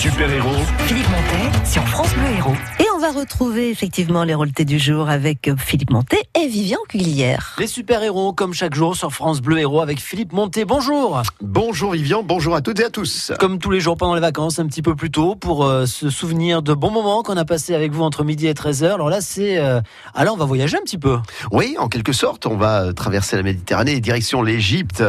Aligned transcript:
super-héros. 0.00 0.64
Philippe 0.86 1.10
Montet 1.10 1.66
sur 1.66 1.86
France 1.88 2.14
Bleu 2.14 2.30
Héros. 2.38 2.56
Va 3.00 3.12
retrouver 3.12 3.70
effectivement 3.70 4.24
les 4.24 4.34
rôletés 4.34 4.66
du 4.66 4.78
jour 4.78 5.08
avec 5.08 5.50
Philippe 5.56 5.90
Montet 5.90 6.20
et 6.38 6.46
Vivian 6.48 6.80
Cuglière. 6.86 7.56
Les 7.58 7.66
super-héros, 7.66 8.34
comme 8.34 8.52
chaque 8.52 8.74
jour 8.74 8.94
sur 8.94 9.10
France 9.10 9.40
Bleu 9.40 9.58
Héros 9.58 9.80
avec 9.80 9.98
Philippe 9.98 10.34
Montet. 10.34 10.66
Bonjour 10.66 11.22
Bonjour 11.40 11.92
Vivian, 11.92 12.22
bonjour 12.22 12.54
à 12.54 12.60
toutes 12.60 12.78
et 12.78 12.84
à 12.84 12.90
tous. 12.90 13.32
Comme 13.40 13.58
tous 13.58 13.70
les 13.70 13.80
jours 13.80 13.96
pendant 13.96 14.14
les 14.14 14.20
vacances, 14.20 14.58
un 14.58 14.66
petit 14.66 14.82
peu 14.82 14.94
plus 14.96 15.10
tôt, 15.10 15.34
pour 15.34 15.64
euh, 15.64 15.86
se 15.86 16.10
souvenir 16.10 16.60
de 16.60 16.74
bons 16.74 16.90
moments 16.90 17.22
qu'on 17.22 17.38
a 17.38 17.46
passés 17.46 17.74
avec 17.74 17.92
vous 17.92 18.02
entre 18.02 18.22
midi 18.22 18.48
et 18.48 18.52
13h. 18.52 18.92
Alors 18.92 19.08
là, 19.08 19.22
c'est... 19.22 19.56
Euh... 19.56 19.80
Alors, 20.14 20.34
on 20.34 20.38
va 20.38 20.44
voyager 20.44 20.76
un 20.76 20.82
petit 20.82 20.98
peu. 20.98 21.16
Oui, 21.52 21.76
en 21.78 21.88
quelque 21.88 22.12
sorte, 22.12 22.44
on 22.44 22.56
va 22.58 22.92
traverser 22.92 23.36
la 23.36 23.42
Méditerranée 23.42 23.92
et 23.92 24.00
direction 24.00 24.42
l'Égypte. 24.42 25.02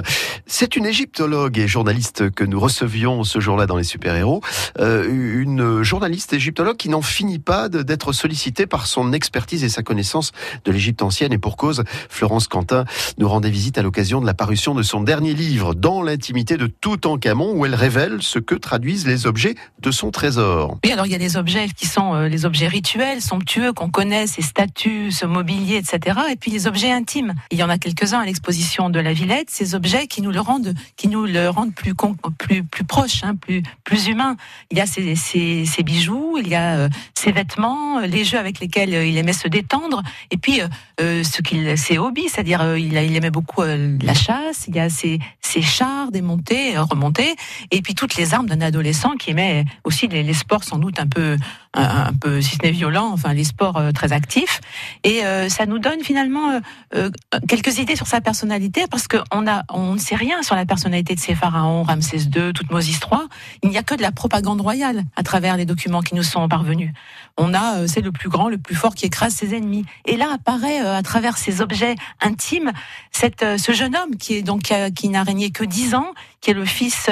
C'est 0.46 0.78
une 0.78 0.86
égyptologue 0.86 1.58
et 1.58 1.68
journaliste 1.68 2.32
que 2.32 2.46
nous 2.46 2.60
recevions 2.60 3.26
ce 3.26 3.42
jour-là 3.42 3.66
dans 3.66 3.76
les 3.76 3.84
super-héros. 3.84 4.42
Euh, 4.80 5.06
une 5.12 5.84
journaliste 5.84 6.32
égyptologue 6.32 6.78
qui 6.78 6.88
n'en 6.88 7.02
finit 7.02 7.40
pas 7.40 7.68
d'être 7.84 8.14
sollicitée 8.14 8.68
par 8.68 8.88
son 8.88 9.14
expertise 9.14 9.64
et 9.64 9.70
sa 9.70 9.84
connaissance 9.84 10.32
de 10.66 10.72
l'Égypte 10.72 11.02
ancienne. 11.02 11.34
Et 11.34 11.38
pour 11.38 11.58
cause, 11.58 11.84
Florence 12.10 12.48
Quentin 12.48 12.86
nous 13.18 13.28
rendait 13.28 13.50
visite 13.50 13.78
à 13.78 13.82
l'occasion 13.82 14.22
de 14.22 14.26
la 14.26 14.34
parution 14.34 14.76
de 14.76 14.84
son 14.84 15.02
dernier 15.02 15.34
livre, 15.34 15.74
Dans 15.74 16.02
l'intimité 16.02 16.58
de 16.58 16.68
Toutankhamon, 16.68 17.54
où 17.56 17.66
elle 17.66 17.76
révèle 17.76 18.22
ce 18.22 18.40
que 18.40 18.56
traduisent 18.56 19.08
les 19.08 19.26
objets 19.28 19.56
de 19.80 19.92
son 19.92 20.12
trésor. 20.12 20.78
Oui, 20.84 20.92
alors 20.92 21.06
il 21.06 21.12
y 21.12 21.16
a 21.16 21.20
des 21.20 21.38
objets 21.38 21.68
qui 21.76 21.88
sont 21.88 22.14
euh, 22.14 22.28
les 22.28 22.46
objets 22.46 22.68
rituels, 22.68 23.22
somptueux, 23.22 23.74
qu'on 23.74 23.90
connaît, 23.90 24.28
ces 24.28 24.42
statues, 24.42 25.12
ce 25.12 25.26
mobilier, 25.26 25.78
etc. 25.78 26.20
Et 26.32 26.36
puis 26.36 26.52
les 26.52 26.68
objets 26.68 26.92
intimes. 26.92 27.34
Il 27.52 27.58
y 27.58 27.64
en 27.64 27.70
a 27.70 27.78
quelques-uns 27.78 28.20
à 28.20 28.26
l'exposition 28.26 28.90
de 28.90 29.00
la 29.00 29.14
Villette, 29.14 29.50
ces 29.50 29.76
objets 29.76 30.08
qui 30.08 30.22
nous 30.22 30.32
le 30.32 30.40
rendent, 30.40 30.74
qui 30.96 31.08
nous 31.08 31.26
le 31.26 31.50
rendent 31.50 31.74
plus, 31.74 31.94
plus, 32.38 32.64
plus 32.64 32.84
proche, 32.84 33.24
hein, 33.24 33.36
plus, 33.36 33.64
plus 33.84 34.08
humain. 34.08 34.36
Il 34.72 34.78
y 34.78 34.82
a 34.82 34.86
ces, 34.86 35.16
ces, 35.16 35.66
ces 35.66 35.84
bijoux, 35.84 36.38
il 36.40 36.48
y 36.48 36.56
a 36.56 36.76
euh, 36.76 36.90
ses 37.14 37.32
vêtements, 37.32 37.71
les 38.06 38.24
jeux 38.24 38.38
avec 38.38 38.60
lesquels 38.60 38.94
euh, 38.94 39.06
il 39.06 39.18
aimait 39.18 39.34
se 39.34 39.48
détendre, 39.48 40.02
et 40.30 40.38
puis 40.38 40.62
euh, 41.00 41.24
ce 41.24 41.42
qu'il, 41.42 41.78
ses 41.78 41.98
hobbies, 41.98 42.30
c'est-à-dire 42.30 42.62
euh, 42.62 42.80
il, 42.80 42.94
il, 42.94 43.16
aimait 43.16 43.32
beaucoup 43.32 43.64
la 43.64 44.14
chasse, 44.14 44.66
il 44.68 44.76
y 44.76 44.80
a 44.80 44.90
ses, 44.90 45.20
ses 45.52 45.62
chars, 45.62 46.12
des 46.12 46.22
montées, 46.22 46.78
remontées, 46.78 47.36
et 47.72 47.82
puis 47.82 47.96
toutes 47.96 48.16
les 48.16 48.34
armes 48.34 48.48
d'un 48.48 48.62
adolescent 48.62 49.16
qui 49.18 49.32
aimait 49.32 49.66
aussi 49.84 50.08
les, 50.08 50.34
sports 50.34 50.64
sans 50.64 50.78
doute 50.78 51.00
un 51.00 51.08
peu 51.08 51.38
un, 51.74 52.12
peu, 52.14 52.42
si 52.42 52.58
ce 52.58 52.64
n'est 52.64 52.72
violent, 52.72 53.12
enfin 53.14 53.34
les 53.34 53.44
sports 53.46 53.78
euh, 53.78 53.92
très 53.92 54.12
actifs. 54.12 54.60
Et 55.04 55.26
euh, 55.26 55.48
ça 55.48 55.66
nous 55.66 55.80
donne 55.80 56.02
finalement 56.04 56.60
euh, 56.96 57.10
quelques 57.48 57.80
idées 57.80 57.96
sur 57.96 58.08
sa 58.08 58.20
personnalité, 58.20 58.86
parce 58.90 59.08
qu'on 59.08 59.46
on 59.70 59.94
ne 59.94 59.98
sait 59.98 60.16
rien 60.16 60.42
sur 60.44 60.56
la 60.56 60.66
personnalité 60.66 61.16
de 61.16 61.20
ces 61.20 61.34
pharaons, 61.34 61.84
Ramsès 61.84 62.18
II, 62.36 62.52
Toutmosis 62.54 63.00
III. 63.00 63.22
Il 63.64 63.70
n'y 63.70 63.78
a 63.78 63.84
que 63.84 63.96
de 63.96 64.02
la 64.02 64.12
propagande 64.12 64.60
royale 64.60 65.04
à 65.16 65.24
travers 65.24 65.56
les 65.56 65.66
documents 65.66 66.02
qui 66.02 66.16
nous 66.16 66.24
sont 66.24 66.48
parvenus. 66.50 66.92
On 67.38 67.54
a, 67.54 67.88
c'est 67.88 68.02
le 68.02 68.12
plus 68.12 68.30
grand, 68.30 68.50
le 68.50 68.58
plus 68.58 68.76
fort 68.76 68.94
qui 68.94 69.06
écrase 69.06 69.34
ses 69.34 69.56
ennemis. 69.56 69.86
Et 70.06 70.18
là 70.18 70.30
apparaît 70.34 70.80
à 70.80 71.02
travers 71.02 71.38
ces 71.38 71.62
objets 71.62 71.96
intimes 72.20 72.72
cette, 73.12 73.46
ce 73.58 73.72
jeune 73.72 73.96
homme 73.96 74.18
qui 74.18 74.36
est 74.36 74.42
donc 74.42 74.74
qui 74.96 75.10
n'a 75.10 75.24
régné 75.24 75.41
que 75.50 75.64
dix 75.64 75.96
ans, 75.96 76.14
qui 76.42 76.52
est 76.52 76.54
le 76.54 76.66
fils 76.66 77.10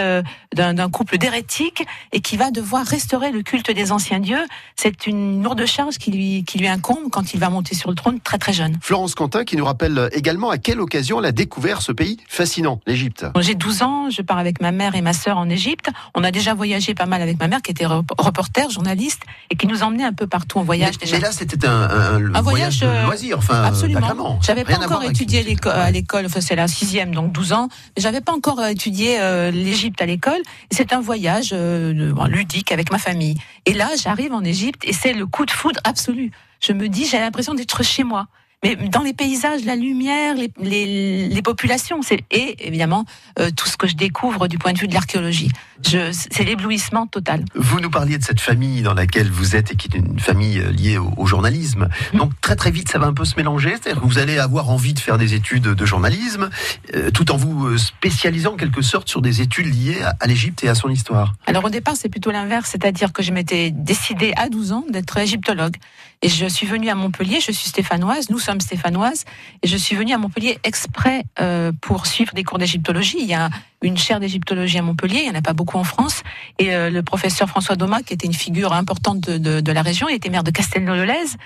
d'un 0.53 0.89
couple 0.89 1.17
d'hérétiques 1.17 1.85
et 2.11 2.19
qui 2.19 2.38
va 2.38 2.52
devoir 2.52 2.85
restaurer 2.85 3.31
le 3.31 3.41
culte 3.41 3.71
des 3.71 3.91
anciens 3.91 4.19
dieux 4.19 4.45
c'est 4.75 5.08
une 5.08 5.44
lourde 5.44 5.66
charge 5.66 5.97
qui 5.97 6.11
lui, 6.11 6.44
qui 6.45 6.58
lui 6.58 6.67
incombe 6.67 7.09
quand 7.11 7.33
il 7.33 7.39
va 7.39 7.49
monter 7.49 7.75
sur 7.75 7.89
le 7.89 7.95
trône 7.95 8.19
très 8.19 8.38
très 8.38 8.53
jeune. 8.53 8.77
Florence 8.81 9.16
Quentin 9.16 9.44
qui 9.44 9.58
nous 9.58 9.66
rappelle 9.66 10.09
également 10.13 10.49
à 10.49 10.58
quelle 10.58 10.80
occasion 10.80 11.19
elle 11.19 11.25
a 11.25 11.31
découvert 11.31 11.81
ce 11.81 11.91
pays 11.91 12.17
fascinant, 12.27 12.80
l'Égypte. 12.88 13.25
J'ai 13.39 13.55
12 13.55 13.81
ans, 13.83 14.09
je 14.09 14.21
pars 14.21 14.38
avec 14.38 14.61
ma 14.61 14.71
mère 14.71 14.95
et 14.95 15.02
ma 15.02 15.13
sœur 15.13 15.38
en 15.38 15.49
Égypte. 15.49 15.89
On 16.16 16.23
a 16.23 16.31
déjà 16.31 16.53
voyagé 16.53 16.93
pas 16.93 17.05
mal 17.05 17.21
avec 17.21 17.39
ma 17.39 17.47
mère 17.47 17.61
qui 17.61 17.71
était 17.71 17.86
reporter, 17.86 18.69
journaliste 18.69 19.21
et 19.49 19.55
qui 19.55 19.67
nous 19.67 19.83
emmenait 19.83 20.05
un 20.05 20.14
peu 20.14 20.27
partout 20.27 20.59
en 20.59 20.64
voyage 20.64 20.95
mais, 21.02 21.05
déjà. 21.05 21.17
Mais 21.17 21.23
là 21.23 21.31
c'était 21.31 21.67
un, 21.67 21.71
un, 21.71 22.36
un, 22.36 22.41
voyage, 22.41 22.80
de 22.80 22.86
euh, 22.86 23.03
loisir, 23.05 23.38
enfin 23.38 23.64
absolument. 23.64 24.39
J'avais 24.41 24.64
pas 24.64 24.77
encore 24.77 25.03
étudié 25.03 25.45
à 25.65 25.92
l'école, 25.92 26.25
enfin 26.25 26.42
c'est 26.42 26.55
la 26.55 26.67
sixième 26.67 27.14
donc 27.14 27.31
12 27.31 27.54
ans, 27.54 27.67
mais 27.98 28.02
j'avais 28.02 28.21
pas 28.21 28.33
encore 28.33 28.65
étudié 28.65 29.18
euh, 29.19 29.52
l'Égypte 29.52 30.02
à 30.02 30.05
l'école. 30.05 30.41
C'est 30.71 30.93
un 30.93 31.02
voyage 31.02 31.49
euh, 31.53 32.13
ludique 32.27 32.71
avec 32.71 32.91
ma 32.91 32.97
famille. 32.97 33.35
Et 33.65 33.73
là 33.73 33.89
j'arrive 34.02 34.33
en 34.33 34.43
Égypte 34.43 34.83
et 34.85 34.93
c'est 34.93 35.13
le 35.13 35.25
coup 35.25 35.45
de 35.45 35.52
foudre 35.52 35.80
absolu. 35.83 36.31
Je 36.61 36.73
me 36.73 36.89
dis, 36.89 37.05
j'ai 37.05 37.19
l'impression 37.19 37.53
d'être 37.53 37.83
chez 37.83 38.03
moi. 38.03 38.27
Mais 38.64 38.75
dans 38.75 39.03
les 39.03 39.14
paysages, 39.14 39.64
la 39.64 39.77
lumière, 39.77 40.36
les, 40.36 40.52
les, 40.61 41.30
les 41.30 41.42
populations, 41.42 42.02
et 42.30 42.67
évidemment 42.67 43.05
euh, 43.39 43.52
tout 43.55 43.67
ce 43.67 43.77
que 43.77 43.87
je 43.87 43.95
découvre 43.95 44.49
du 44.49 44.58
point 44.58 44.73
de 44.73 44.80
vue 44.80 44.87
de 44.87 44.93
l'archéologie. 44.93 45.49
C'est 45.81 46.43
l'éblouissement 46.43 47.08
total. 47.08 47.45
Vous 47.55 47.80
nous 47.80 47.89
parliez 47.89 48.17
de 48.17 48.23
cette 48.23 48.42
famille 48.42 48.81
dans 48.81 48.93
laquelle 48.93 49.30
vous 49.30 49.55
êtes 49.55 49.71
et 49.71 49.75
qui 49.75 49.87
est 49.87 49.98
une 49.98 50.19
famille 50.19 50.61
liée 50.77 50.98
au, 50.98 51.14
au 51.15 51.25
journalisme. 51.25 51.87
Donc 52.14 52.33
très 52.42 52.58
très 52.58 52.69
vite, 52.69 52.89
ça 52.92 52.99
va 52.99 53.08
un 53.08 53.14
peu 53.14 53.23
se 53.23 53.36
mélanger. 53.37 53.75
C'est-à-dire 53.81 54.02
que 54.02 54.08
vous 54.08 54.19
allez 54.19 54.39
avoir 54.39 54.69
envie 54.69 54.93
de 54.93 54.99
faire 54.99 55.17
des 55.17 55.36
études 55.36 55.64
de 55.64 55.86
journalisme, 55.86 56.49
euh, 56.95 57.11
tout 57.11 57.31
en 57.31 57.37
vous 57.37 57.77
spécialisant 57.77 58.53
en 58.53 58.58
quelque 58.58 58.81
sorte 58.81 59.08
sur 59.08 59.21
des 59.21 59.42
études 59.42 59.73
liées 59.73 60.02
à, 60.02 60.15
à 60.19 60.27
l'Égypte 60.27 60.65
et 60.65 60.69
à 60.69 60.75
son 60.75 60.89
histoire. 60.89 61.33
Alors 61.48 61.64
au 61.64 61.69
départ, 61.69 61.95
c'est 61.95 62.09
plutôt 62.09 62.31
l'inverse, 62.31 62.69
c'est-à-dire 62.71 63.14
que 63.14 63.23
je 63.23 63.31
m'étais 63.31 63.71
décidée 63.71 64.33
à 64.36 64.49
12 64.49 64.73
ans 64.73 64.86
d'être 64.89 65.17
égyptologue. 65.17 65.77
Et 66.21 66.27
je 66.27 66.45
suis 66.48 66.67
venue 66.67 66.89
à 66.89 66.95
Montpellier, 66.95 67.39
je 67.39 67.53
suis 67.53 67.69
stéphanoise, 67.69 68.30
nous 68.30 68.39
sommes 68.39 68.48
stéphanoises, 68.58 69.26
et 69.61 69.67
je 69.67 69.77
suis 69.77 69.95
venue 69.95 70.14
à 70.14 70.17
Montpellier 70.17 70.58
exprès 70.64 71.23
euh, 71.39 71.71
pour 71.82 72.08
suivre 72.08 72.33
des 72.33 72.43
cours 72.43 72.58
d'égyptologie. 72.58 73.17
Il 73.20 73.27
y 73.27 73.33
a 73.33 73.49
une 73.83 73.98
chaire 73.98 74.20
d'égyptologie 74.20 74.80
à 74.80 74.82
Montpellier, 74.82 75.20
il 75.20 75.30
n'y 75.30 75.36
en 75.36 75.39
a 75.39 75.42
pas 75.42 75.54
beaucoup 75.54 75.77
en 75.77 75.83
France, 75.83 76.23
et 76.58 76.73
euh, 76.73 76.89
le 76.89 77.04
professeur 77.04 77.48
François 77.48 77.76
Doma, 77.76 78.02
qui 78.02 78.14
était 78.14 78.26
une 78.26 78.33
figure 78.33 78.73
importante 78.73 79.30
de, 79.30 79.71
la 79.71 79.82
région, 79.82 80.10
il 80.10 80.15
était 80.15 80.30
maire 80.30 80.43
de 80.43 80.52
Castelnau-le-Lez, 80.52 81.37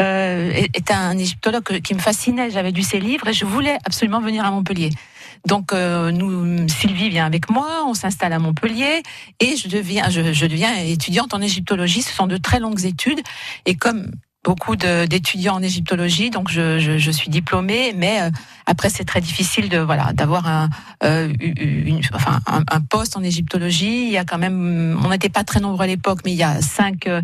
euh, 0.00 0.52
est 0.52 0.90
un 0.90 1.18
égyptologue 1.18 1.80
qui 1.80 1.94
me 1.94 1.98
fascinait, 1.98 2.50
j'avais 2.50 2.70
lu 2.70 2.82
ses 2.82 3.00
livres, 3.00 3.28
et 3.28 3.32
je 3.32 3.44
voulais 3.44 3.78
absolument 3.84 4.20
venir 4.20 4.44
à 4.44 4.50
Montpellier. 4.50 4.90
Donc 5.46 5.72
nous, 5.72 6.68
Sylvie 6.68 7.08
vient 7.08 7.26
avec 7.26 7.50
moi, 7.50 7.84
on 7.86 7.94
s'installe 7.94 8.32
à 8.32 8.38
Montpellier 8.38 9.02
et 9.40 9.56
je 9.56 9.66
deviens 9.66 10.06
étudiante 10.84 11.34
en 11.34 11.40
égyptologie. 11.40 12.02
Ce 12.02 12.14
sont 12.14 12.28
de 12.28 12.36
très 12.36 12.60
longues 12.60 12.84
études 12.84 13.20
et 13.66 13.74
comme 13.74 14.12
beaucoup 14.44 14.74
d'étudiants 14.74 15.54
en 15.54 15.62
égyptologie, 15.62 16.30
donc 16.30 16.50
je, 16.50 17.10
suis 17.12 17.30
diplômée, 17.30 17.94
mais 17.96 18.22
euh, 18.22 18.30
après 18.66 18.90
c'est 18.90 19.04
très 19.04 19.20
difficile 19.20 19.68
de 19.68 19.78
voilà 19.78 20.12
d'avoir 20.12 20.46
un, 20.48 20.68
euh, 21.04 21.32
enfin 22.12 22.40
un, 22.46 22.80
poste 22.80 23.16
en 23.16 23.22
égyptologie. 23.22 24.06
Il 24.06 24.10
y 24.10 24.16
a 24.16 24.24
quand 24.24 24.38
même, 24.38 24.98
on 25.04 25.10
n'était 25.10 25.28
pas 25.28 25.44
très 25.44 25.60
nombreux 25.60 25.84
à 25.84 25.86
l'époque, 25.86 26.20
mais 26.24 26.32
il 26.32 26.38
y 26.38 26.42
a 26.42 26.60
cinq 26.60 27.06
euh, 27.06 27.22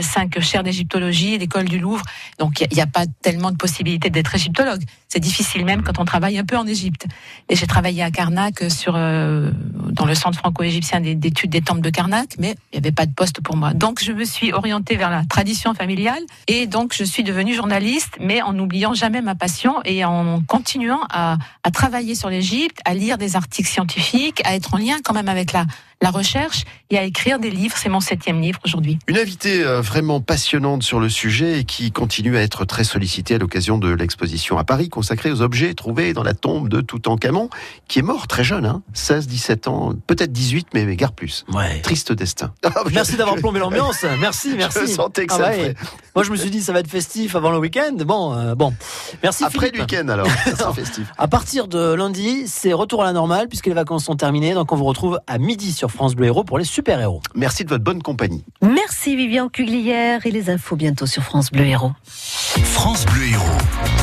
cinq 0.00 0.38
chaires 0.40 0.62
d'égyptologie, 0.62 1.38
l'école 1.38 1.68
du 1.68 1.78
Louvre, 1.78 2.04
donc 2.38 2.60
il 2.60 2.74
n'y 2.74 2.80
a, 2.80 2.84
a, 2.84 2.86
pas 2.86 3.06
tellement 3.22 3.50
de 3.50 3.56
possibilités 3.56 4.10
d'être 4.10 4.34
égyptologue. 4.34 4.82
C'est 5.12 5.18
difficile 5.18 5.64
même 5.64 5.82
quand 5.82 5.98
on 5.98 6.04
travaille 6.04 6.38
un 6.38 6.44
peu 6.44 6.56
en 6.56 6.68
Égypte. 6.68 7.06
Et 7.48 7.56
j'ai 7.56 7.66
travaillé 7.66 8.00
à 8.04 8.12
Karnak 8.12 8.70
sur 8.70 8.94
euh, 8.94 9.50
dans 9.90 10.06
le 10.06 10.14
centre 10.14 10.38
franco-égyptien 10.38 11.00
d'études 11.00 11.50
des 11.50 11.62
temples 11.62 11.80
de 11.80 11.90
Karnak, 11.90 12.36
mais 12.38 12.54
il 12.72 12.76
n'y 12.76 12.86
avait 12.86 12.92
pas 12.92 13.06
de 13.06 13.12
poste 13.12 13.40
pour 13.40 13.56
moi. 13.56 13.74
Donc 13.74 14.00
je 14.00 14.12
me 14.12 14.24
suis 14.24 14.52
orientée 14.52 14.94
vers 14.94 15.10
la 15.10 15.24
tradition 15.24 15.74
familiale 15.74 16.22
et 16.46 16.59
donc 16.66 16.94
je 16.94 17.04
suis 17.04 17.22
devenue 17.22 17.54
journaliste, 17.54 18.16
mais 18.20 18.42
en 18.42 18.52
n'oubliant 18.52 18.94
jamais 18.94 19.22
ma 19.22 19.34
passion 19.34 19.80
et 19.84 20.04
en 20.04 20.42
continuant 20.42 21.00
à, 21.10 21.36
à 21.62 21.70
travailler 21.70 22.14
sur 22.14 22.30
l'Égypte, 22.30 22.78
à 22.84 22.94
lire 22.94 23.18
des 23.18 23.36
articles 23.36 23.68
scientifiques, 23.68 24.40
à 24.44 24.54
être 24.54 24.74
en 24.74 24.78
lien 24.78 24.98
quand 25.04 25.14
même 25.14 25.28
avec 25.28 25.52
la 25.52 25.66
la 26.02 26.10
recherche 26.10 26.64
et 26.90 26.98
à 26.98 27.04
écrire 27.04 27.38
des 27.38 27.50
livres. 27.50 27.76
C'est 27.76 27.88
mon 27.88 28.00
septième 28.00 28.40
livre 28.40 28.58
aujourd'hui. 28.64 28.98
Une 29.06 29.18
invitée 29.18 29.62
euh, 29.62 29.80
vraiment 29.80 30.20
passionnante 30.20 30.82
sur 30.82 30.98
le 31.00 31.08
sujet 31.08 31.60
et 31.60 31.64
qui 31.64 31.92
continue 31.92 32.36
à 32.36 32.42
être 32.42 32.64
très 32.64 32.84
sollicitée 32.84 33.34
à 33.34 33.38
l'occasion 33.38 33.78
de 33.78 33.90
l'exposition 33.90 34.58
à 34.58 34.64
Paris 34.64 34.88
consacrée 34.88 35.30
aux 35.30 35.42
objets 35.42 35.74
trouvés 35.74 36.12
dans 36.12 36.22
la 36.22 36.34
tombe 36.34 36.68
de 36.68 36.80
Toutankhamon, 36.80 37.50
qui 37.88 37.98
est 37.98 38.02
mort 38.02 38.26
très 38.26 38.44
jeune, 38.44 38.64
hein, 38.64 38.82
16, 38.94 39.26
17 39.26 39.68
ans, 39.68 39.92
peut-être 40.06 40.32
18, 40.32 40.68
mais, 40.74 40.84
mais 40.84 40.96
gare 40.96 41.12
plus. 41.12 41.44
Ouais. 41.52 41.80
Triste 41.80 42.12
destin. 42.12 42.52
merci 42.92 43.16
d'avoir 43.16 43.36
plombé 43.36 43.60
l'ambiance. 43.60 44.04
Merci, 44.20 44.54
merci. 44.56 44.80
Je 44.82 44.86
sentais 44.86 45.26
que 45.26 45.34
ah 45.34 45.38
ça 45.38 45.50
ouais. 45.50 45.74
Moi, 46.16 46.24
je 46.24 46.30
me 46.32 46.36
suis 46.36 46.50
dit, 46.50 46.60
ça 46.60 46.72
va 46.72 46.80
être 46.80 46.90
festif 46.90 47.36
avant 47.36 47.50
le 47.50 47.58
week-end. 47.58 47.92
Bon, 48.04 48.34
euh, 48.34 48.54
bon. 48.54 48.74
Merci. 49.22 49.44
Après 49.44 49.68
Philippe. 49.68 49.76
le 49.76 49.96
week-end, 49.96 50.08
alors. 50.08 50.26
ça 50.44 50.56
sera 50.56 50.74
festif. 50.74 51.06
À 51.18 51.28
partir 51.28 51.68
de 51.68 51.94
lundi, 51.94 52.44
c'est 52.46 52.72
retour 52.72 53.02
à 53.02 53.04
la 53.04 53.12
normale 53.12 53.48
puisque 53.48 53.66
les 53.66 53.74
vacances 53.74 54.04
sont 54.04 54.16
terminées. 54.16 54.54
Donc, 54.54 54.72
on 54.72 54.76
vous 54.76 54.84
retrouve 54.84 55.20
à 55.26 55.38
midi 55.38 55.72
sur 55.90 55.96
France 55.96 56.14
Bleu 56.14 56.26
Héros 56.26 56.44
pour 56.44 56.58
les 56.58 56.64
super-héros. 56.64 57.20
Merci 57.34 57.64
de 57.64 57.68
votre 57.68 57.82
bonne 57.82 58.02
compagnie. 58.02 58.44
Merci 58.62 59.16
Vivian 59.16 59.48
Cuglière 59.48 60.24
et 60.24 60.30
les 60.30 60.48
infos 60.48 60.76
bientôt 60.76 61.06
sur 61.06 61.22
France 61.24 61.50
Bleu 61.50 61.64
Héros. 61.64 61.92
France 62.06 63.04
Bleu 63.06 63.26
Héros. 63.32 63.99